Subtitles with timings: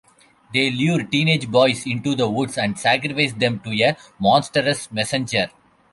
[0.51, 5.51] They lure teenage boys into the woods and sacrifice them to a monstrous messenger.